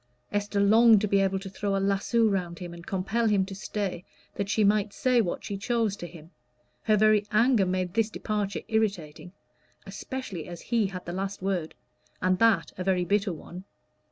Esther 0.31 0.59
longed 0.59 0.99
to 1.01 1.07
be 1.07 1.19
able 1.19 1.37
to 1.37 1.47
throw 1.47 1.75
a 1.75 1.77
lasso 1.77 2.25
round 2.27 2.57
him 2.57 2.73
and 2.73 2.87
compel 2.87 3.27
him 3.27 3.45
to 3.45 3.53
stay, 3.53 4.03
that 4.33 4.49
she 4.49 4.63
might 4.63 4.93
say 4.93 5.21
what 5.21 5.43
she 5.43 5.55
chose 5.55 5.95
to 5.95 6.07
him; 6.07 6.31
her 6.85 6.97
very 6.97 7.23
anger 7.31 7.67
made 7.67 7.93
this 7.93 8.09
departure 8.09 8.61
irritating, 8.67 9.31
especially 9.85 10.47
as 10.47 10.59
he 10.59 10.87
had 10.87 11.05
the 11.05 11.13
last 11.13 11.43
word, 11.43 11.75
and 12.19 12.39
that 12.39 12.71
a 12.79 12.83
very 12.83 13.05
bitter 13.05 13.31
one. 13.31 13.63